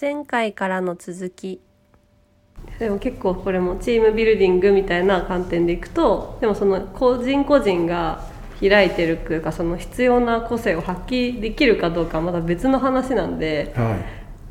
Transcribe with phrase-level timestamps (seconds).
[0.00, 1.60] 前回からの続き。
[2.78, 8.24] でも結構これもチームビルディングみたいな観点でいくとでもその個人個人が
[8.60, 13.98] 開いてるというかその必要な個性を発揮できるかどうかはまた別の話なんで、は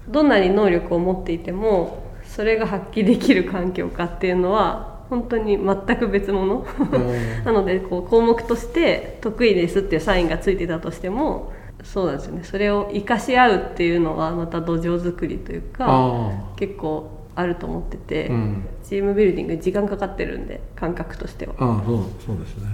[0.07, 6.63] どんなに能力を持っていてもそれが発揮できる環境かっていうのは本当に全く別物。
[6.63, 6.65] い。
[7.45, 18.33] なのでこう項目として得意ですっていうサインがついてたとしてもそうなんですよねそれを生かし合うっていうのはまた土壌作りというかあ結構あると思ってて、あ。
[18.33, 18.67] うん。
[18.83, 21.53] チームビルディング時間かかってるんで感覚としては。
[21.57, 22.65] ああ、そう、そうですね。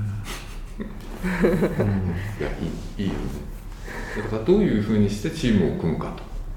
[0.80, 0.86] うん。
[2.40, 2.50] いや
[2.98, 3.20] いいいいよね
[4.18, 6.14] だからどういうふうにしてチームを組むか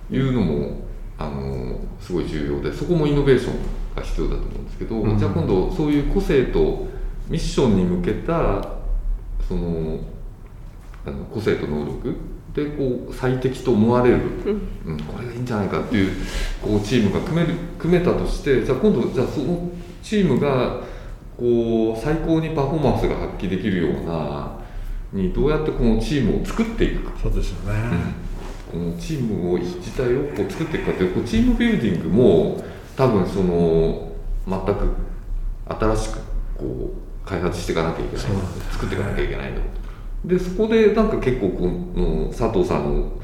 [0.08, 0.80] というのも
[1.18, 3.54] あのすごい重要でそこもイノベーション
[3.96, 6.86] が必要だと思うんですけど、うんじゃあ今度そういう個性と
[7.28, 8.76] ミッションに向けた
[9.46, 9.98] その
[11.06, 12.16] あの個性と能力
[12.54, 14.16] でこう最適と思われる、
[14.84, 16.12] うん、これがいいんじゃないかっていう
[16.60, 19.70] こうチームが組める組めたとしてじゃあ今度じゃあその
[20.02, 20.80] チームが
[21.36, 24.58] こう最高にパフォーマンスが発揮できるような
[25.12, 28.28] にどうやってこのチームを作っていくか、そうですよね。
[28.70, 32.62] このチームを自体をこう作っていくかっていうこうチームビルディングも
[32.96, 34.12] 多分その
[34.46, 34.94] 全く
[35.66, 36.18] 新しく
[36.58, 36.92] こ
[37.24, 38.26] う開発していかなきゃいけない。
[38.26, 39.60] そうなんです作っていかなきゃいけないんだ
[40.24, 43.18] でそこでなんか結構この佐藤さんの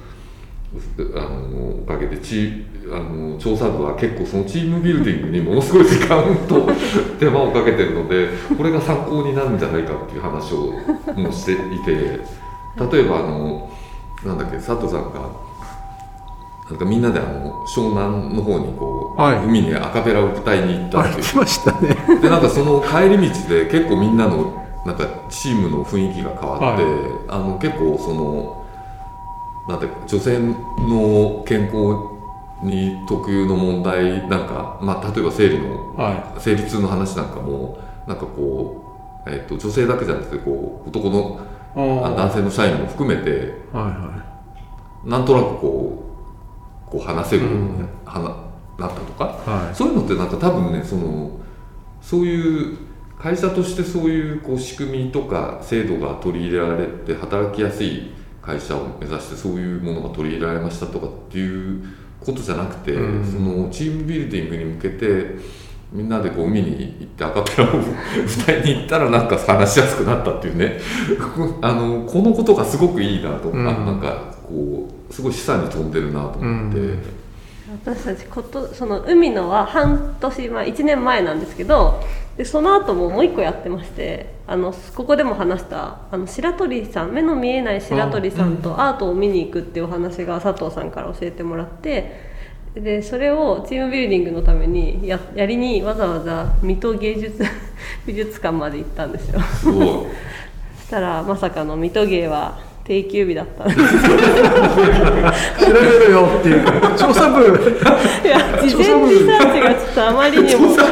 [1.15, 6.69] あのおかげでチあの調査部は結構そのチームビルディングにものすごい時間と
[7.19, 10.73] 手間をかけてるのでこれが参考になるんじゃないかっていう話を
[11.19, 12.21] もうしていて
[12.91, 13.71] 例えばあの
[14.25, 15.45] なんだっけ佐藤さんが
[16.71, 21.95] なんかみんなであの湘南の方にこう、はい海にアカペラを歌いに行ったあ、っていうましたね。
[22.21, 28.65] でなんかその帰り道で結構みんなのなんかチームの雰囲気が変わって、はいあの結構その
[29.67, 32.15] なんて女性の健康
[32.63, 38.85] に特有の問題なんか、まあ、例えば生理のは生理痛の話なんかもなんかこ
[39.27, 41.41] う、えっと女性だけじゃなくてこう男の
[41.75, 43.79] 男性の社員も含めてあ。
[43.79, 44.25] はいは
[45.05, 46.05] なんとなくこ
[46.89, 47.87] うこう話せるようにな
[48.79, 49.51] なったとか、い。
[49.51, 49.75] はい。
[49.75, 51.31] そういうのってなんか多分ねその
[52.01, 52.79] そういう
[53.19, 61.83] 会社としてそういうこう仕組みとか制度が取り入れられて働きやすい会社を目指してそういうものが取り入れられましたとかっていう
[62.21, 63.25] ことじゃなくて、うん。
[63.25, 65.37] そのチームビルディングに向けて
[65.93, 70.79] みんなでこう海に行ってアカペラを歌いに行ったらなんか話しやすくなったっていうね。
[71.63, 73.67] あのこのことがすごくいいなと、うん。
[73.67, 76.79] あなんかこうすごい示唆に富んでるなと思って。
[76.81, 76.99] うん。
[77.83, 82.01] 私たちことその海のは半年前1年前なんですけど
[82.37, 92.35] でその後ももう一個やってましてあのここでも話したあの白鳥さん目の見えない白鳥さんとアートを見に行くっていうお話が佐藤さんから教えてもらって
[92.75, 97.45] でそれをチームビルディングのためにややりにわざわざ水戸芸術
[98.05, 99.41] 美術館まで行ったんですよ。
[99.41, 99.71] そ
[100.83, 103.81] したらまさかの水戸芸は定休日だったんです。
[105.65, 107.43] 調べろよっていうか、調査部。
[107.43, 110.69] いや事前リサーチがとあまりにも。
[110.69, 110.83] 調査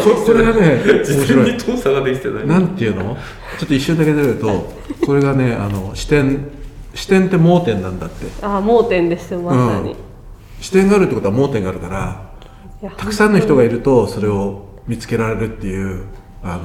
[0.00, 1.52] ここれがね、面事前白い。
[1.52, 1.58] に。
[1.58, 2.46] 調査ができてない。
[2.46, 3.16] なんていうの？
[3.58, 4.72] ちょっと一瞬だけ出ると、
[5.04, 6.48] これがね、あの、視点、
[6.94, 8.26] 視点って盲点なんだって。
[8.44, 9.96] ああ盲点ですよまさに、うん。
[10.60, 16.04] 視点があるってことは盲点があるから、たくさんの人がいると、それを見つけられるっていう、
[16.44, 16.62] あの、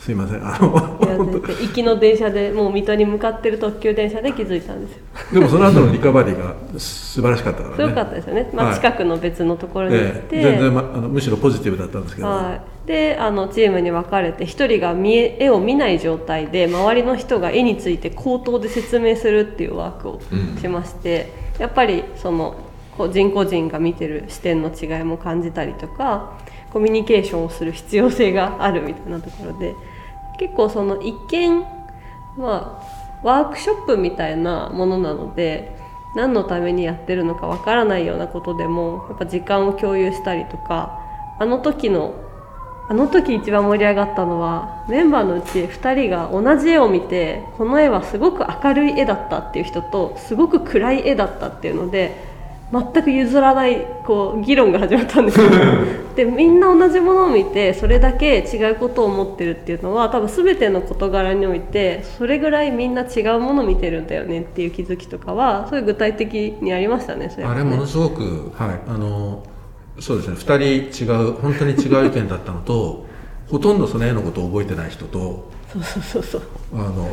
[0.00, 0.44] すいません。
[0.44, 5.02] あの、行きの電車でもう水戸に向かってる特急電車で気づいたんですよ。
[5.32, 7.76] でもその後のリカバリーが素晴らしかったからね。
[7.76, 8.74] すごかったですよね、まあ、はい。
[8.74, 10.42] 近くの別のところに行って、ええ。
[10.42, 20.20] 全然、ま、あのむしろポジティブだったんですけど、はい、であのチームに分かれて1人が見え絵を見ない状態で周りの人が絵について口頭で説明するっていうワークを
[20.60, 22.56] しまして、やっぱりその
[22.98, 26.38] 個人個人が見てる視点の違いも感じたりとか
[26.72, 29.74] コミュニケーションをする必要性があるみたいなところで
[30.38, 31.60] 結構その一見
[32.36, 35.76] まあワークショップみたいなものなので
[36.14, 41.00] 何のためにやってるのかわからないようなことでもやっぱ時間を共有したりとか
[41.38, 42.14] あの時の
[42.88, 52.29] あの時一番盛り上がったのはメンバーのうち2人が同じ絵を見てこの絵はすごく明るい絵だったっていう人とすごく暗い絵だったっていうので
[52.72, 55.46] 全く譲らないこう議論が始まったんですよ。
[56.14, 67.60] でみんな同じものを見てそれだけ違うことを思ってるっていうのは多分全ての事柄においてそれぐらいみんな違うものを見てるんだよねっていう気づきとかはそういう具体的にありましたねそれはね。
[67.60, 69.42] あれものすごく、はい、あの
[69.98, 73.06] そうですね2人違う本当に違う意見だったのと
[73.50, 76.42] ほとんどその絵のことを覚えてない人とそうそうそうそう。
[76.74, 77.08] あの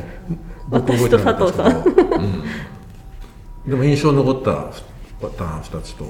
[0.70, 2.44] 私と佐藤さん僕覚えてなかったん。
[3.68, 4.72] でも印象に残った
[5.22, 6.04] パターン2つと、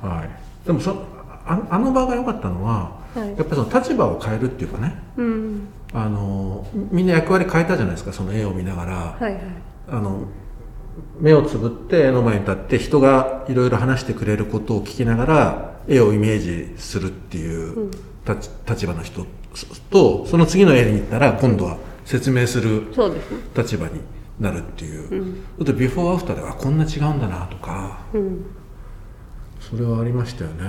[0.00, 0.96] はい、でもそ
[1.44, 3.28] ああの場が良かったのは、はい。
[3.28, 4.94] やっぱりその立場を変えるっていうかね。
[5.16, 5.68] うん。
[5.92, 9.40] あのみんな役割変えたじゃないですかその絵を見ながら、はいはい。
[9.88, 10.24] あの
[11.20, 16.38] 目をつぶって絵の前に立って人がいろいろ話してくれることを聞きながら絵をイメー
[16.74, 17.90] ジするっていう
[18.26, 19.26] 立,、立場の人
[19.90, 22.92] とその次の絵に行ったら今度は説明する
[23.56, 24.00] 立場に
[24.40, 28.00] なるっていう、だってビフォーアフターではこんな違うんだなとか。
[28.12, 28.44] うん
[29.62, 30.68] それはありましたよね。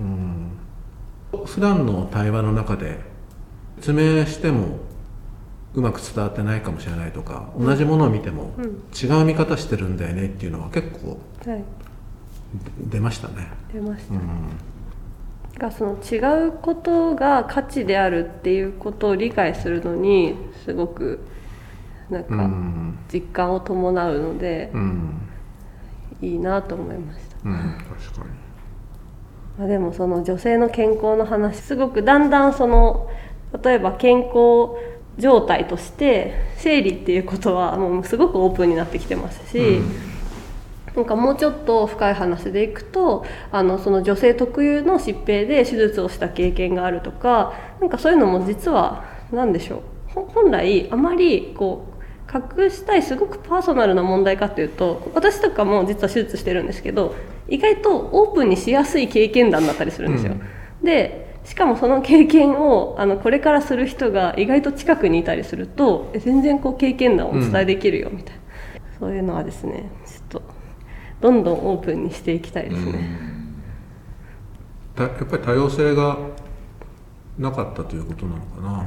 [0.00, 1.44] うん。
[1.44, 2.98] 普段の対話の中で
[3.76, 4.78] 説明しても
[5.74, 8.64] うまく伝わってないかもしれないとか同じものを見てもうん
[8.98, 11.64] 違う見方してるんだよねっていうのは結構はい。
[12.80, 13.52] 出ましたね。
[13.74, 14.20] 出ました、うん。
[15.58, 20.34] がその違うことが価値であるっていうことを理解するのに
[20.64, 21.20] すごく
[22.10, 22.98] なんうかん。
[23.12, 25.28] 実感を伴うのでうん。
[26.20, 28.30] いいなと思いました、うん確かに。
[29.58, 33.08] まあ、でもその女性の健康の話すごくだんだんその
[33.62, 34.70] 例えば健康
[35.16, 39.80] 状態として生理っていうことはもうすごくオープンになってきてますし、
[40.94, 49.80] なんかもうちょっと深い話でいくとあのその女性特有の疾病で手術をした経験があるとかなんかそういうのも実は何でしょう。
[50.14, 51.87] ほ本来あまりこう
[52.32, 57.14] 隠したいすごくパーソナルな問題かっていうと私とかも実は手術してるんですけど
[57.48, 60.34] 意外とオープンにしやすい経験談だったりするんですよ。
[60.82, 68.40] でしかもその経験をあのこれからする人が意外と近くにいたりするとえ全然こう経験談をお伝えできるよみたいな、
[69.00, 70.42] そういうのはですねちょっと
[71.22, 73.28] どんどんオープンにしていきたいですね。
[74.94, 76.18] たやっぱり多様性が
[77.38, 78.86] なかったということなのかな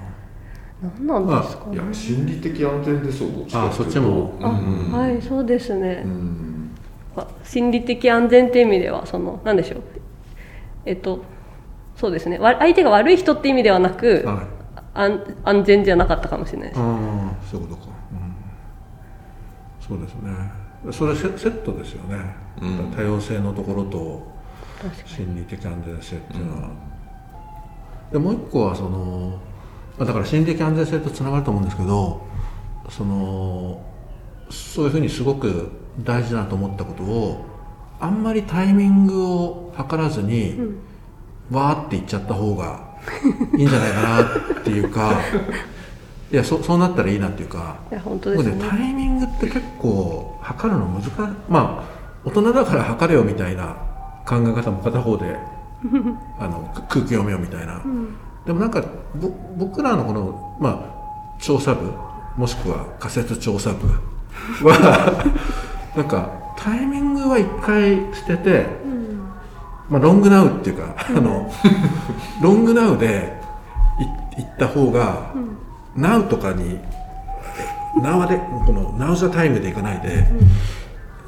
[0.81, 1.75] 何なんですかね。
[1.75, 4.33] いや心理的安全でしょうどっちかあそっちも。
[4.41, 4.91] あ、うん。
[4.91, 6.71] はいそうですね、うん。
[7.15, 9.81] あ心理的安全っていう意味ではその何でしょう。
[10.85, 11.23] えっと
[11.95, 12.39] そうですね。
[12.39, 14.61] わ相手が悪い人って意味ではなく、はい。
[14.93, 16.81] 安安全じゃなかったかもしれないです。
[16.81, 20.31] ああそういうことか、うん、そうですね。
[20.91, 22.17] それセセットですよね、
[22.61, 22.91] うん。
[22.91, 24.31] 多様性のところと
[25.05, 26.69] 心理的安全性っていうのは、
[28.11, 29.50] でもう一個はそのまあ
[29.99, 32.21] だから心理的安全性とつながると思うんですけど
[32.89, 33.85] その
[34.49, 35.71] そういうふうにすごく
[36.03, 37.45] 大事だなと思ったことを
[37.99, 40.57] あんまりタイミングを測らずに、
[41.51, 42.97] わーって言っちゃった方が
[43.55, 45.21] いいんじゃないかなっていうか
[46.31, 47.75] いやそそうなったらいいなっていうか。
[47.91, 48.51] にいや本当ですね。
[48.51, 51.11] 僕ねタイミングって結構測るの難しい。
[51.49, 53.75] まあ大人だから測れよみたいな
[54.25, 55.37] 考え方も片方で
[56.39, 57.81] あのく空気読めよみたいな、
[58.45, 58.83] でもなんか
[59.15, 61.91] ぼ僕らのこの、まあ、調査部
[62.37, 63.87] もしくは仮説調査部
[64.67, 65.23] は
[65.95, 68.65] なんかタイミングは一回捨てて、
[69.89, 71.51] まあ、ロングナウっていうか、あの
[72.39, 73.33] ロングナウで
[74.37, 75.33] い行った方が、
[75.95, 76.79] ナウとかに
[77.99, 80.27] ナウでこのナウザタイムで行かないで、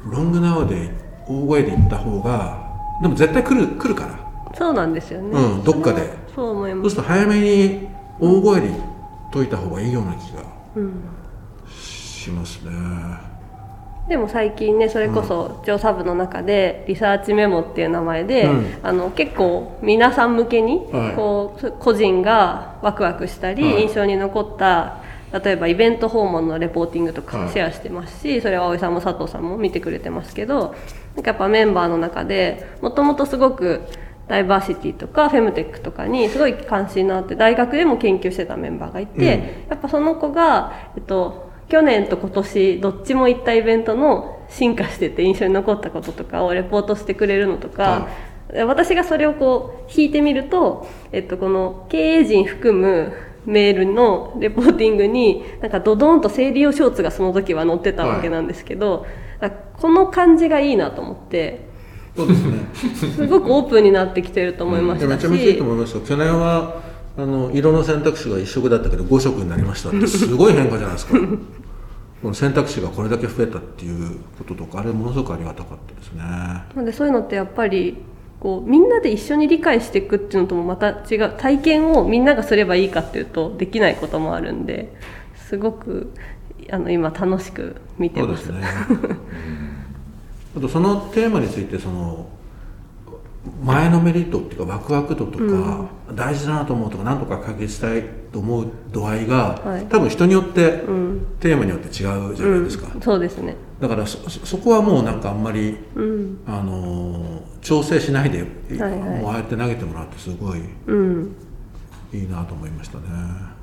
[0.08, 0.90] ロングナウで
[1.26, 2.58] 大声で行った方が
[3.02, 4.24] でも絶対来る来るから。
[4.56, 7.88] そうなんですよね、うんどっかでそう思いそうますすると早めに
[8.20, 8.80] 大声で言っ
[9.32, 10.42] といた方がいいような気が
[10.76, 11.02] うん
[11.68, 12.72] しますね。
[14.08, 18.78] でも最近ねそれこそ調査部の中でリサーチメモっていう名前で、うん。
[18.82, 21.16] あの結構皆さん向けにはい。
[21.16, 23.82] こう個人がワクワクしたり、はい。
[23.82, 27.46] 印象に残った例えばイベント訪問のレポーティングとはい。
[27.46, 30.74] かシェアしてますし、それは葵さんも佐藤さんも見てくれてますけど
[31.14, 33.82] なんかやっぱメンバーの中でもともとすごく
[34.28, 48.08] ダイバーシティとかフェムテックとかにすごい関心のあって大学でも研究してたメンバーがいて、やっぱその子が、えっと、去年と今年どっちも行ったイベントの進化してて印象に残ったこととかをレポートしてくれるのとか、
[48.66, 53.12] 私がそれをこう引いてみると、えっと、この経営陣含む
[53.46, 59.06] メールのレポーティングになんかドドンと生理用ショーツがその時は載ってたわけなんですけど、
[59.40, 61.73] あこの感じがいいなと思って
[62.16, 62.58] そうですね。
[63.16, 66.00] すごくオープンになってきてると思いましたし、いやめちゃめちゃいいと思いますよ。
[66.02, 66.82] 去年は
[67.16, 71.18] あの色の選択肢が1色だったけど5色になりましたってすごい変化じゃないですか。
[72.22, 76.20] この選択肢がこれだけ増えたっていうこととかあれものすごくありがたかったですね。
[76.22, 77.98] なのでそういうのってやっぱり
[78.40, 81.34] こうみんなで一緒に理解していくっていうのともまた違う。
[81.36, 84.94] 体験をみんながすればいいかっていうとできないこともあるんで
[85.34, 86.12] すごく
[86.70, 88.26] あの今楽しく見てま。
[88.26, 88.60] そうですすね
[90.56, 92.28] あとそのテーマについてその
[93.62, 103.56] 前のメリットっていうかワクワク度とか、大事だなと思うとか何とか解決したいと思う度合いが、はい、多分人によって、うん、テーマによって違うじゃないですか、うん、そうですね。
[103.80, 108.40] だからそそこはもうなんかあんまり、うん、あの調整しないで、
[108.78, 111.36] はいはい、もうああやって投げてもらってすごい、うん、
[112.12, 113.53] いいなと思いましたね。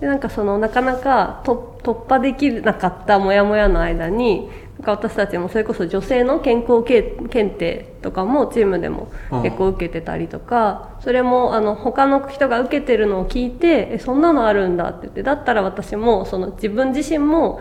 [0.00, 4.48] でなんかそのなかなかと突破できなかったモヤモヤの間に
[4.78, 17.60] なんか私たちもそれこそ女性の健康検定とかもチームでも結構受けてたりとかそれもあの他の人が受けてるのを聞いてえそんなのあるんだって言ってだったら私もその自分自身も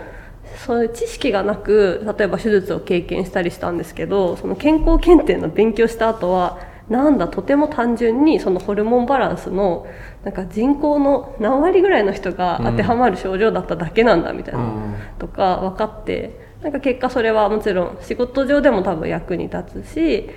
[0.66, 6.60] そういう知識がなく例えば手術を経験したりしたんですけどその健康検定の勉強した後は
[6.90, 9.88] なんだとても単純にそのホルモンバランスの
[10.24, 20.30] なんか人口の何割ぐらいの人が当てはまる症状だっただけなんだみたいなとか分かってなんか結果それはもちろん仕事上でも多分役に立つし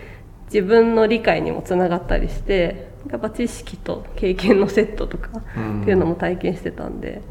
[0.47, 7.23] 自分の理解にもつながったりしてやっぱ知識と経験のセットとかっていうのも体験してたんで。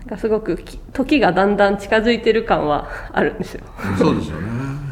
[0.00, 3.64] なんかすごく時がだんだん近づいてる感はあるんですよ。
[3.98, 4.89] そうですよね。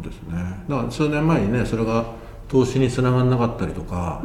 [0.00, 0.64] ですね。
[0.68, 2.04] だから数年前にねそれが
[2.48, 4.22] 投資につながらなかったりとか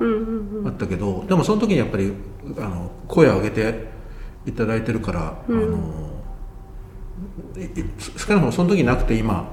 [0.66, 2.14] あったけど、でもその時にやっぱり
[2.58, 3.88] あの声を上げて
[4.46, 6.10] いただいてるから、うん、あの
[7.56, 9.52] 少なくともその時なくて今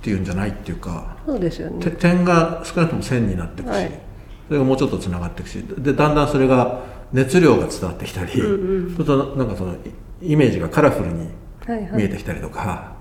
[0.00, 1.90] っていうんじゃないっていうかそうですよね。
[1.92, 4.00] 点が少なくとも線になっていくし、はい、
[4.48, 6.82] それがもうちょっとつながっていくしでだんだんそれが
[7.12, 9.76] 熱量が伝わってきたり、うんうん、そうするとなんかその
[10.22, 11.28] イメージがカラフルに
[11.92, 12.60] 見えてきたりとか。
[12.60, 12.99] はいはい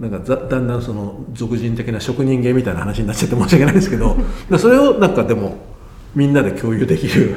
[0.00, 4.16] なんかだんだんその俗人的な職人芸みたいな話になっちゃって申し訳ないですけど
[4.58, 5.58] それをなんかでも
[6.14, 7.36] みんなで共有できる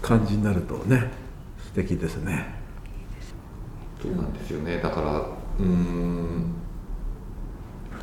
[0.00, 1.10] 感じになるとね
[1.58, 2.56] 素敵ですね。
[4.02, 4.80] そうなんですよね。
[4.82, 5.26] だから
[5.60, 6.54] うん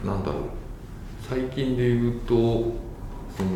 [0.05, 0.41] なんだろう。
[1.27, 3.49] 最近で言うとその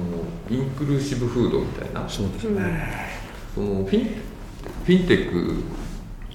[0.49, 2.09] インクルーシブフードみたいな。
[2.09, 2.61] そうですね。
[3.53, 5.63] そのフィンフィンテック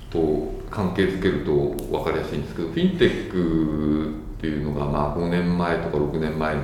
[0.09, 6.63] と関係づけると分かりやすいんですけどフィンテックっていうのがまあ5年前とか6年前に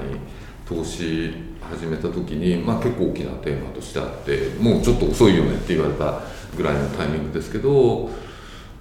[0.66, 6.22] 投資始めた時に、まあ、結構大きなテーマとしてあってもうちょっと遅いよねって言われた
[6.56, 8.10] ぐらいのタイミングですけど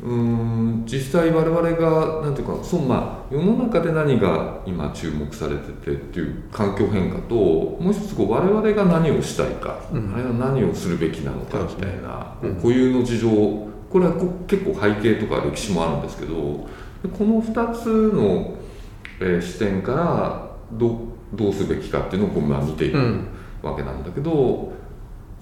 [0.02, 14.14] うん実際我々がなんていうかそのまあ世の中で何が今注目されててっていう環境変化ともう一つこう我々が何をしたいか、うん、あるいは何をするべきなのかみたいな、うん、固有の事情これは
[14.48, 16.68] 結構背景とか歴史もあるんですけどこ
[17.24, 18.56] の2つの、
[19.20, 21.00] えー、視点からど
[21.34, 22.98] どうすべきかっていうのをこう、まあ、見ていく
[23.62, 24.72] わけなんだけど、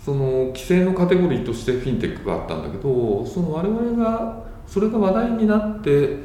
[0.04, 6.18] その規制のカテゴリーとしてフィンテックがあったんだけどその我々がそれが話題になって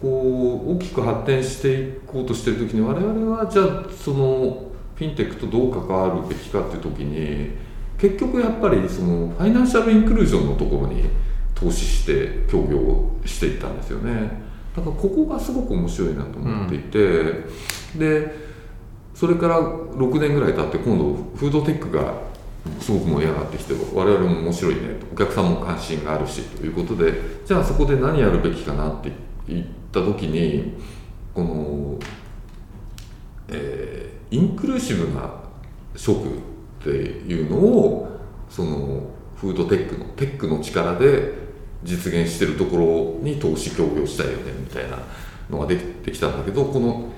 [0.00, 7.50] こう大きく発展していこうとしてる時に我々はじゃあそのフィンテックとどう関わるべきかっていう時に
[7.98, 11.04] 結局やっぱりそのファイナンシャルインクルージョンのところに
[11.58, 14.48] 投資して協業していったんですよね。
[14.76, 18.48] だからここがすごく面白いなと思っていて、うん、で
[19.14, 22.14] それから6年ぐらい経って今度フードテックが
[22.80, 29.10] すごく盛り上がってきて我々も面白いねとお客さんも関心があるしということでじゃあそこで何やるべきかなって
[29.48, 30.74] 言った時に
[31.34, 31.98] この、
[33.48, 35.32] えー、インクルーシブな
[35.96, 36.30] 食っ
[36.84, 41.37] ていうのをそのフードテックのテックの力で
[41.84, 44.98] 実現してるところに投資協業したいよねみたいな
[45.50, 47.08] のができてきたんだけどこの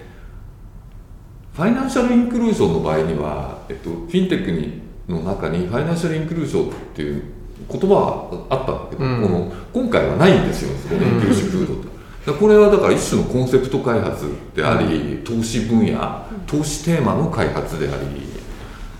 [1.54, 7.22] ファイナンシャルインクルージョンの場合には、えっと、フィンテックにの中にファイナンシャルインクルージョンっていう
[7.68, 11.90] 言葉はあったんだけど、うん、この今回はないんですよそのインクルーシブフードって。
[12.38, 18.06] これはだから一種のコンセプト開発であり、投資分野投資テーマの開発であり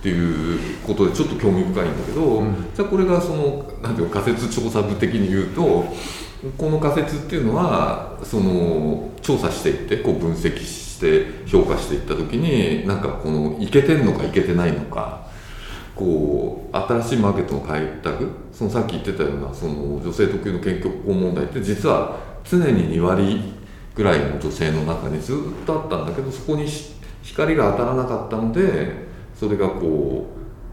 [0.01, 5.85] っていうことでちょっと興味深いんだけど、うん、じゃあこれがそのなんていうか仮説調査部的に言うと
[6.57, 15.29] この仮説っていうのはその調査していってこう分析して評価していった時になんかこのいけてんのかいけてないのか
[15.95, 23.53] こう新しいマーケットの開拓そのさっき言ってたようなその女性特有の健康問題って実は常に2割
[23.95, 26.67] ぐらいの女性の中にずっとあったんだけどそこに
[27.23, 29.10] 光が当たらなかったので
[29.41, 30.27] それがこ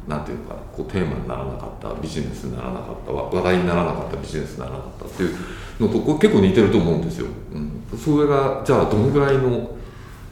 [0.06, 5.38] うなんていうのかなこうテーマにならなかったビジネスにならなかった話題にならなかったビジネスにならなかったっていう
[5.80, 7.28] のとこれ結構似てると思うんですよ。
[7.54, 9.70] うん、それがじゃあどのぐらいの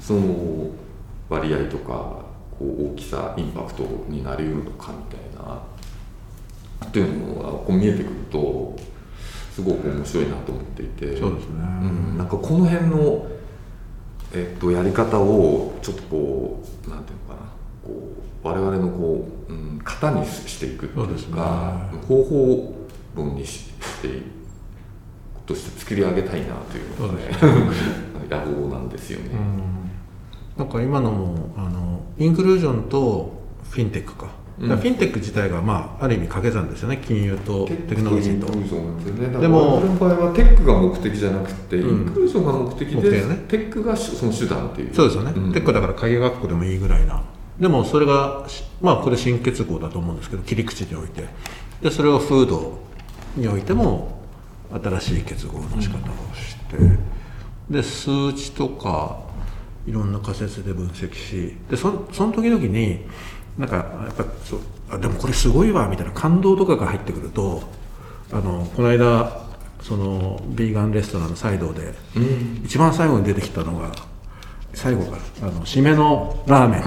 [0.01, 0.69] その
[1.29, 2.25] 割合とか
[2.59, 5.61] こう大きさインパクトになりうるのかみたいな
[6.85, 8.75] っていうのがこう見えてくると
[9.53, 11.17] すごく面白いなと思っていて。
[11.17, 13.27] そうですね、うん、なんかこの辺の
[14.33, 18.13] えっと、やり方をちょっとこうなんていうのかなこ
[18.43, 22.75] う我々のこう、うん、型にしていくっていうか、ね、方法
[23.15, 23.69] 論にし
[24.01, 24.25] ていく
[25.45, 27.21] として作り上げたいなというのがね
[28.29, 29.29] 野望なんですよね。
[30.57, 34.27] なんか今のもあのインクルージョンとフィンテックか。
[34.57, 37.01] フィンテック自体が、まあ、ある意味掛け算ですよね。
[37.05, 39.41] 金融とテクノロジーと。
[39.41, 44.95] でも我々の場合はテックが目的じゃなくて、うん、インクルージョンが目的で、ね、テックがその手段っていう。
[44.95, 47.21] そうですよね、うん、テックだから鍵学校でもいいぐらいな
[47.59, 48.45] でもそれが
[48.81, 51.25] まあこれ新結合だと思うんですけど切り口において。
[51.81, 52.79] でそれを風土
[53.35, 54.19] においても
[54.71, 56.99] 新しい結合の仕方をして、うん、
[57.69, 59.19] で数値とか
[59.85, 61.55] いろんな仮説で分析し。
[61.69, 63.05] でそその時々に
[63.57, 64.59] なんかやっぱそう
[64.89, 67.63] あでもこれすごいわみたいな感動とかが入ってくると
[68.31, 69.45] あのこの間
[69.81, 73.91] そのビーガンレストランのサイドで、うん、一番最後に出てきたのが
[74.75, 76.81] 最後からあの締めのラーメン、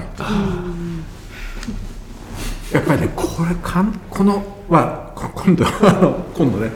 [2.71, 5.65] やっぱりねこれかんこのまあ今度
[6.35, 6.71] 今度ね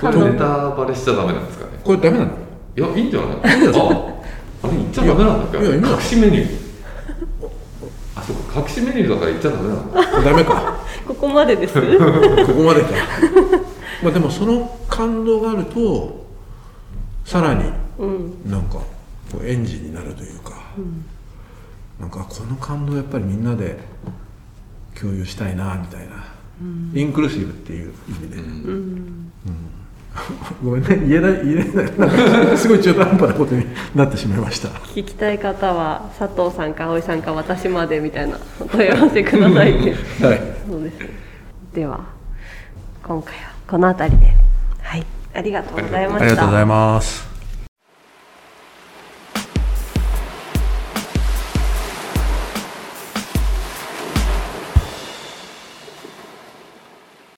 [0.00, 1.72] これネタバレしちゃダメなんですかね。
[1.84, 2.30] これダメなの
[2.76, 3.40] いやいいんじゃないあ
[4.62, 5.68] あれ言っちゃダメなんだっけ？
[5.68, 6.58] 隠しメニュー
[8.60, 10.78] 隠しメニューだから言っちゃダメなのダメか。
[11.06, 11.74] ここまでです。
[11.74, 11.80] こ
[12.54, 12.88] こまでか
[14.02, 16.24] まあでもその感動があると
[17.24, 17.64] さらに
[18.46, 18.78] なんか
[19.32, 21.04] こうエンジンになるというか、うん、
[22.00, 23.78] なんかこの感動やっぱりみんなで
[24.98, 26.24] 共有したいなみたいな、
[26.60, 29.68] うん、インクルーシブっていう意味で、うん、うん。
[30.64, 31.98] ごめんね言えない言えない。
[31.98, 32.06] な
[32.44, 34.68] んかすごい中途半端なことになってしまいました。
[34.68, 38.36] 聞きたい方は佐藤さんか葵さんか私までみたいな
[38.72, 39.92] 問い合わせくださいね。
[40.20, 40.40] はい。
[40.68, 40.96] そうです。
[41.72, 42.04] では
[43.04, 44.34] 今回はこの辺りで。
[44.82, 45.06] はい。
[45.34, 46.24] ありがとうございました。
[46.24, 47.27] ありがとうございます